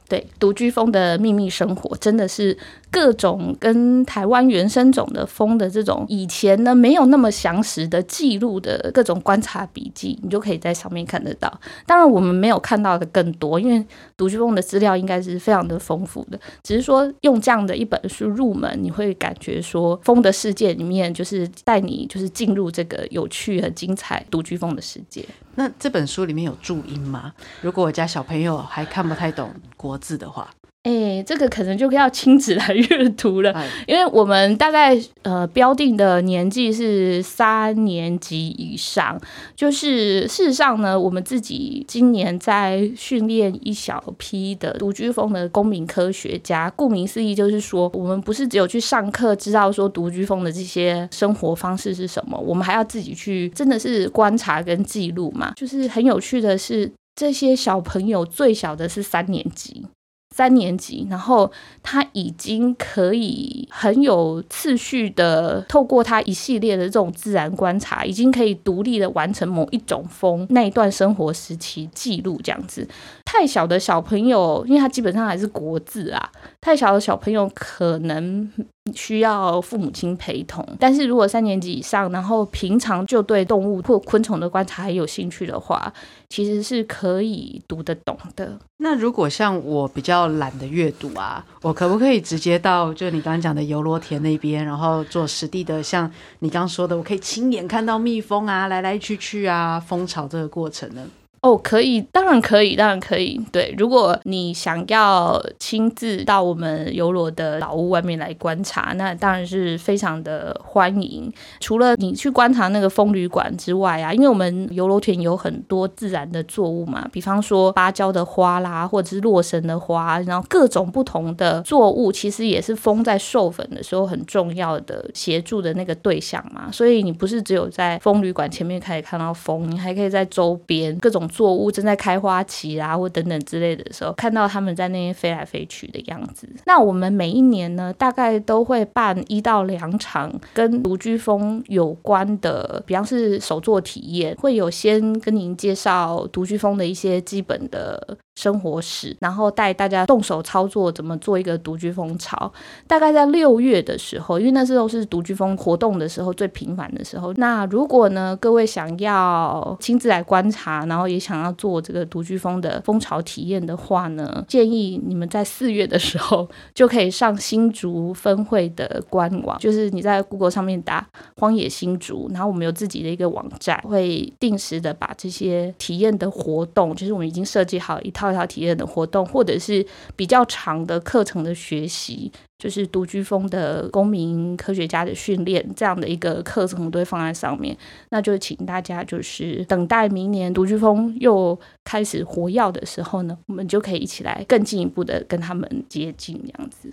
[0.10, 2.58] 对，独居蜂的秘密生活真的是
[2.90, 11.52] 各种跟台湾原生种的蜂的这种以前呢没有那么详实的记录的各种观察笔记，你就可以在上面看得到。
[11.86, 16.40] 当然，我们没有看到的更多，因为独居蜂的资料应该是非常的丰富的。
[16.64, 25.26] 只是说用这样的一本书入门，你会感觉说蜂的世界里面就是带你就是进入这个有趣和精彩独居蜂的世界。
[25.56, 27.34] 那这本书里面有注音吗？
[27.62, 30.50] 如果我家小朋友还看不太懂国字的话。
[30.84, 33.54] 哎，这个可能就要亲子来阅读了，
[33.86, 39.20] 因为我们大概呃标定的年纪是三年级以上。
[39.54, 46.72] 就是事实上呢，我们自己今年在训练一小批的独居风的公民科学家。
[46.74, 55.52] 顾名思义，就是说我们不是只有去上课知道说独居风的这些生活方式是什么，我们还要自己去真的是观察跟记录嘛。
[55.58, 59.88] 就是很有趣的是，这些小朋友最小的是三年级。
[60.36, 61.52] 三年级，然后
[61.82, 72.88] 他已经可以很有次序的透过他一系列的这种自然观察，已经可以独立的完成某一种风那一段生活时期记录这样子。
[73.26, 78.52] 太小的小朋友，因为他基本上还是国字啊，太小的小朋友可能
[78.94, 80.66] 需要父母亲陪同。
[80.80, 85.94] 但是如果三年级以上，然后平常就对动物或昆虫的观察还有兴趣的话，
[86.30, 88.58] 其实是可以读得懂的。
[88.78, 101.06] 那如果像我比较懒得阅读啊，我可不可以直接到就你刚刚讲的游罗田那边，然后做实地的，像你刚刚说的，我可以亲眼看到蜜蜂啊来来去去啊，蜂巢这个过程呢？
[101.42, 103.40] 哦，可以，当然可以，当然可以。
[103.52, 111.32] 对，如果你想要亲自到我们游罗的老屋外面来观察，那当然是非常的欢迎。
[111.60, 126.72] 除了你去观察那个风旅馆之外啊，因为我们游罗田有很多自然的作物嘛，比方说芭蕉的花啦，或者是洛神的花，然后各种不同的作物，其实也是蜂在授粉的时候很重要的协助的那个对象嘛。
[126.72, 131.27] 所以你不是只有在风旅馆前面可以看到蜂，你还可以在周边各种。
[131.28, 136.48] 作物正在开花期啊，或等等之类的时候，看到他们在那边飞来飞去的样子。
[136.66, 148.18] 那我们每一年呢，大概都会办一到两场跟独居蜂有关的，比方是手作体验，会有先跟您介绍独居蜂的一些基本的。
[148.38, 152.52] 生活史，然后带大家动手操作怎么做一个独居蜂巢。
[152.86, 157.34] 大概在六月的时候，因为那时候是独居蜂活动的时候最频繁的时候。
[157.34, 171.04] 那如果呢，各位想要亲自来观察，然后也想要做这个独居蜂的蜂巢体验的话呢，建议你们在四月的时候就可以上新竹分会的官网，就是你在 Google 上面打
[171.38, 178.27] “荒野新竹”，然后我们有自己的一个网站，会定时的把这些体验的活动，就是我们已经设计好一套。
[178.34, 187.76] 套体验的活动，或者是比较长的课程的学习，就是独居风的公民科学家的训练这样的一个课程，都会放在上面。
[188.10, 196.92] 那就请大家就是等待明年独居风又开始活跃的时候呢，我们就可以一起来更进一步的跟他们接近这样子。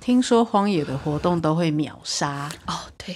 [0.00, 3.14] 听说荒野的活动都会秒杀哦，对，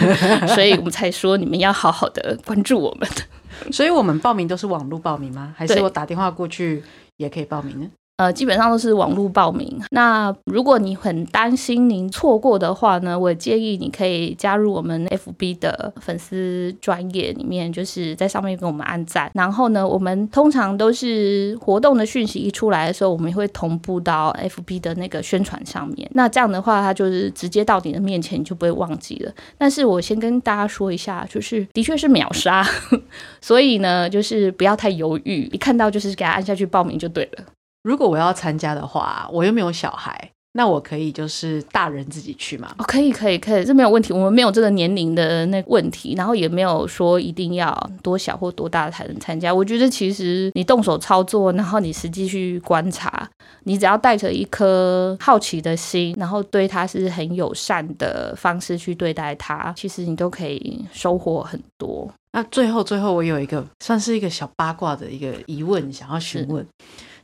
[0.54, 3.08] 所以我们才说你们要好好的关注我们。
[3.72, 5.54] 所以我们报名都是网络报名吗？
[5.56, 6.84] 还是我打电话过去
[7.16, 7.86] 也可以报名呢？
[8.16, 9.78] 呃，基本上都是网络报名。
[9.90, 19.30] 那如果你很担心您错过的话呢，我建议你可以加入我们 FB 的粉丝专业里面，就是在上面给我们按赞。
[19.34, 26.10] 然后呢，我们通常都是活动的讯息一出来的时候，我们会同步到 FB 的那个宣传上面。
[26.14, 29.32] 那这样的话，它就是直接到你的面前，你就不会忘记了。
[29.58, 32.66] 但是我先跟大家说一下，就是的确是秒杀，
[33.42, 37.44] 所以呢，就是不要太犹豫，一看到就是给他按下去报名就对了。
[37.86, 42.74] 如果我要参加的话，我又没有小孩，那我可以就是大人自己去吗？
[42.78, 44.12] 哦，可以，可以，可以，这没有问题。
[44.12, 49.54] 我们没有这个年龄的那问题，然后也没有说一定要多小或多大才能参加。
[49.54, 53.30] 我觉得其实你动手操作，然后你实际去观察，
[53.62, 62.12] 你只要带着一颗好奇的心，然后对他是很友善的方式去对待他，其实你都可以收获很多。
[62.32, 66.66] 那最后，最后我有一个算是一个小八卦的一个疑问，想要询问。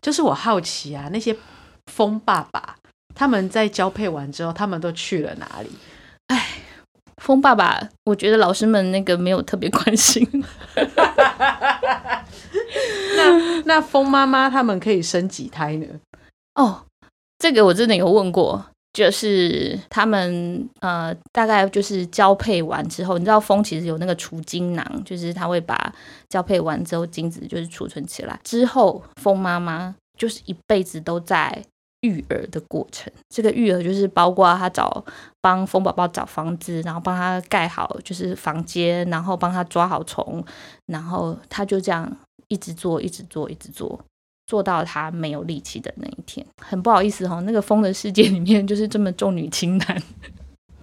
[0.02, 1.34] 就是我好奇啊，那些
[1.86, 2.74] 蜂爸爸
[3.14, 5.70] 他们在交配完之后，他们都去了哪里？
[6.26, 6.58] 哎，
[7.18, 10.28] 蜂爸爸，我觉得老师们那个没有特别关心。
[13.16, 15.86] 那那蜂妈妈他们可以生几胎呢？
[16.56, 16.84] 哦，
[17.38, 18.66] 这个我真的有问过。
[18.92, 25.94] 就是他们呃，大概就是交配完之后，你知道蜂其实有那个储精囊，就是它会把
[26.28, 28.38] 交配完之后精子就是储存起来。
[28.44, 31.64] 之后蜂妈妈就是一辈子都在
[32.02, 33.10] 育儿的过程。
[33.30, 35.02] 这个育儿就是包括他找
[35.40, 40.44] 帮蜂宝宝找房子，然后帮他盖好就是房间，然后帮他抓好虫，
[40.84, 42.14] 然后他就这样
[42.48, 43.98] 一直做，一直做，一直做。
[44.52, 47.40] 做到他没有力气的那一天，很不好意思哈。
[47.40, 50.02] 那个风的世界里面就是这么重女轻男。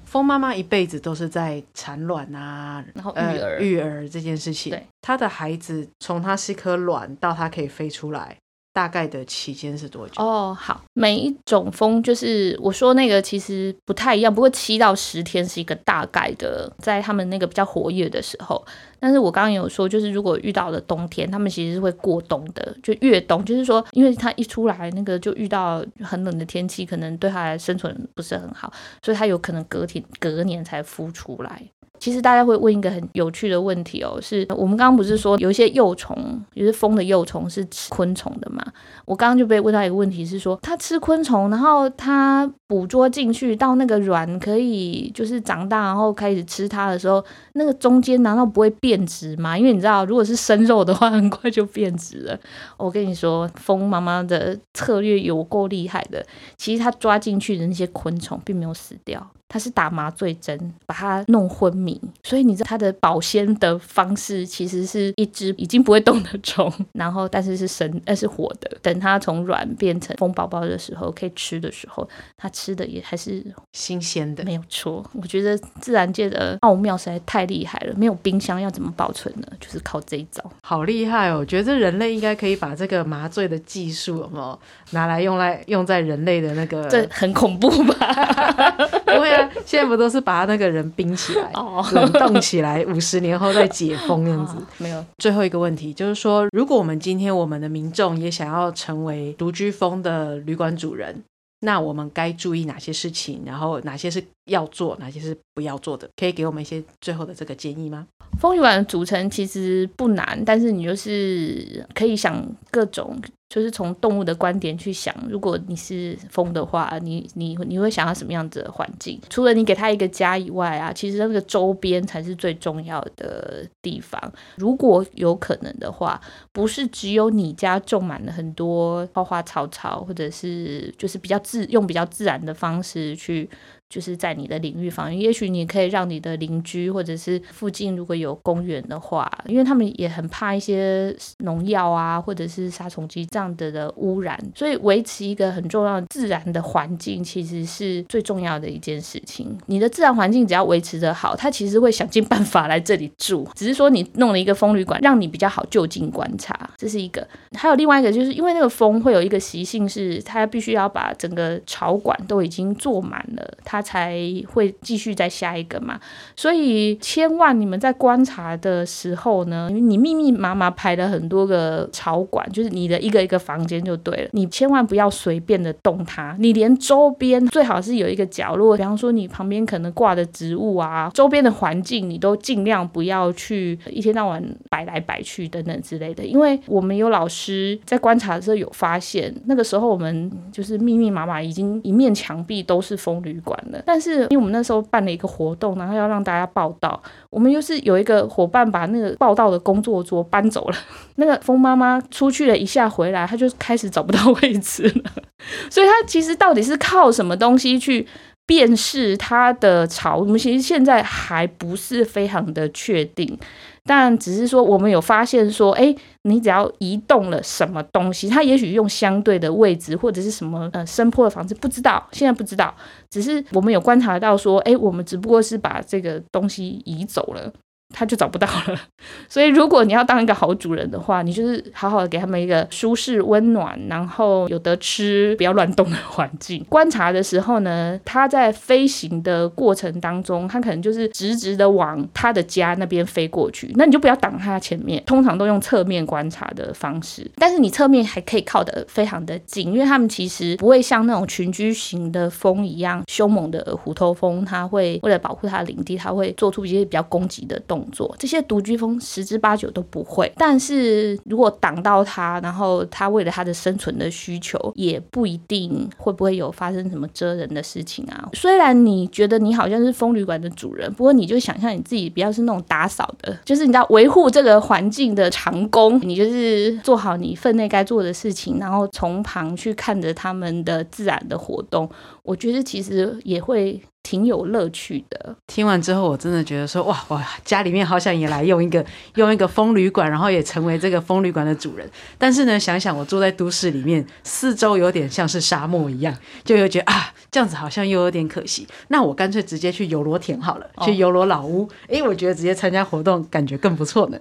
[0.05, 4.71] 风妈妈一辈子都是在产卵啊，然后育儿育儿这件事情。
[4.71, 8.35] 对，她的孩子从她是颗卵到她可以飞出来。
[8.79, 10.23] 大概的期间是多久？
[10.23, 18.65] 哦，好，每一种蜂就是我说那个其实不太一样，不过七到十天是一个大概的，在他们那个比较活跃的时候。
[18.97, 28.71] 但是我刚刚有说，就是如果遇到了冬天，他们其实是会过冬的，就越冬，就是说，因为它一出来那个就遇到很冷的天气，可能对它来生存不是很好，
[29.03, 31.61] 所以它有可能隔天隔年才孵出来。
[31.99, 36.15] 其实大家会问一个很有趣的问题哦，是我们刚刚不是说有一些幼虫，
[36.55, 38.63] 就是蜂的幼虫是吃昆虫的嘛？
[39.05, 47.23] 我刚刚就被问到一个问题是说，它吃昆虫，然后它捕捉进去到那个卵可以就是长大，然后开始吃它的时候，
[47.53, 49.57] 那个中间难道不会变质吗？
[49.57, 52.39] 因为你知道，如果是生肉的话，很快就变质了。
[52.77, 56.25] 我跟你说，蜂妈妈的策略有够厉害的，
[56.57, 59.31] 其实它抓进去的那些昆虫并没有死掉。
[59.49, 73.43] 它是打麻醉针把它弄昏迷，所以你知道它的保鲜的方式其实是一只已经不会动的虫，然后但是是生呃是活的，等它从卵变成蜂宝宝的时候，可以吃的时候，它吃的也还是
[73.73, 74.43] 新鲜的。
[74.43, 75.03] 没有错。
[75.13, 79.47] 我觉得自然界的奥妙实在太厉害了，没有冰箱要怎么保存呢？
[79.59, 80.43] 就是靠这一招。
[80.61, 81.39] 好厉害哦！
[81.39, 84.59] 我觉得人类应该可以把这个麻醉的技术，有没有
[84.91, 86.87] 拿来用来用在人类的那个？
[86.87, 88.13] 这很恐怖吧？
[89.05, 94.55] 不会啊，现在不都是把他那个人冰起来，哦冷冻起来，五十年后再解封这样子。
[94.77, 101.23] 没有，最后一个问题就是说，如果我们今天我们的民众也想要成为独居风的旅馆主人，
[101.61, 103.41] 那我们该注意哪些事情？
[103.45, 106.09] 然后哪些是要做，哪些是不要做的？
[106.15, 108.05] 可以给我们一些最后的这个建议吗？
[108.39, 113.19] 风旅馆的组成其实不难，但是你就是可以想各种，
[113.49, 119.19] 就是从动物的观点去想，如果你是风的话，你你你会想要什么样子的环境？
[119.29, 124.31] 除了你给它一个家以外啊，其实那个周边才是最重要的地方。
[124.57, 126.21] 如果有可能的话，
[126.53, 133.49] 不是只有你家种满了很多花花草草，或者是就是比较自用比较自然的方式去。
[133.89, 149.57] 就是在你的领域防御，也许你可以让你的邻居或者是附近如果有公园的话，因为他们也很怕一些农药啊，或者是杀虫剂这样的的污染，所以维持一个很重要的自然的环境，其实是最重要的一件事情。
[149.65, 157.27] 你的自然环境只要维持得好，它其实会想尽办法来这里住，只是说你弄了一个风旅馆，让你比较好就近观察，这是一个。
[157.57, 163.78] 还有另外一个，就是因为那个风会有一个习性，是它必须要把整个巢管都已经做满了，它。
[163.79, 165.97] 它才会继续再下一个嘛，
[166.35, 193.57] 所以千万你们在观察的时候呢，因为你密密麻麻排了很多个草管，就是你的一个一个房间就对了，你千万不要随便的动它，你连周边最好是有一个角落，比方说你旁边可能挂的植物啊，周边的环境你都尽量不要去一天到晚摆来摆去等等之类的，因为我们有老师在观察的时候有发现，那个时候我们就是密密麻麻已经一面墙壁都是风旅馆。
[193.85, 200.75] 但是，因为我们那时候办了一个活动，然后要让大家报道，我们又是有一个伙伴把那个报道的工作桌搬走了。
[201.15, 205.11] 那个风妈妈出去了一下回来，她就开始找不到位置了。
[205.69, 208.07] 所以，她其实到底是靠什么东西去
[208.49, 210.17] 便是它的巢？
[210.17, 213.37] 我们其实现在还不是非常的确定。
[213.85, 222.73] 但只是说，我们有发现说，哎，你只要移动了什么东西，它也许用相对的位置或者是什么呃声波的方式，不知道，现在不知道。
[223.11, 227.53] 只是我们有观察到说，哎，我们只不过是把这个东西移走了。
[227.91, 228.79] 他就找不到了，
[229.27, 236.63] 所以如果你要当一个好主人的话，你就是好好的给他们一个舒适、温暖，然后有得吃、不要乱动的环境。
[236.69, 245.03] 观察的时候呢，它在飞行的过程当中，它可能就是直直的往他的家那边飞过去，那你就不要挡它前面。
[245.05, 257.78] 通常都用侧面观察的方式，但是你侧面还可以靠得非常的近，因为他们其实不会像那种群居型的蜂一样凶猛的虎头蜂，它会为了保护它的领地，它会做出一些比较攻击的动。
[257.79, 268.27] 动作这些独居蜂十之八九都不会，但是如果挡到它，然后它为了它的生存的需求，也不一定会不会有发生什么蛰人的事情啊。
[268.33, 281.89] 虽然你觉得你好像是风旅馆的主人，不过你就想象你自己比较是那种打扫的，就是你知道维护这个环境的长工，你就是做好你分内该做的事情，然后从旁去看着他们的自然的活动。
[282.23, 283.81] 我觉得其实也会。
[284.09, 285.35] 挺有乐趣的。
[285.45, 288.83] 听完之后，我真的觉得说，哇哇，家里面好想也来用一个
[289.13, 291.87] 用一个风旅馆，然后也成为这个风旅馆的主人。
[292.17, 298.67] 但是呢，想想我住在都市里面，四周有点像是沙漠一样，就又觉得啊，这样子好像又有点可惜。
[298.87, 301.69] 那我干脆直接去游罗田好了，去游罗老屋。
[301.87, 304.17] 诶，我觉得直接参加活动感觉更不错呢。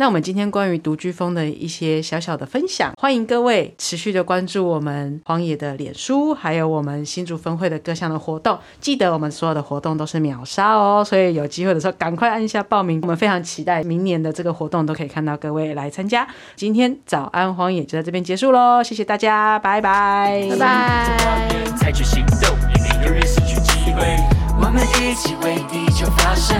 [0.00, 8.56] 那我们今天关于独居风的一些小小的分享，欢迎各位持续的关注我们荒野的脸书，还有我们新竹分会的各项的活动。
[8.80, 13.00] 记得我们所有的活动都是秒杀哦，所以有机会的时候赶快按下报名。
[13.02, 16.24] 我们非常期待明年的这个活动都可以看到各位来参加。
[16.54, 21.48] 今天早安荒野就在这边结束喽，谢谢大家，拜拜，拜拜。
[21.76, 22.56] 采取行动，
[23.04, 24.16] 永远失去机会。
[24.60, 26.56] 我们一起为地球发声。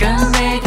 [0.00, 0.58] 更美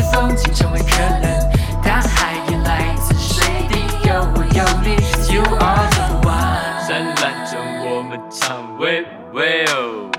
[4.53, 6.87] 要 miss you all the while。
[6.87, 10.11] 灿烂中我们唱 We Will。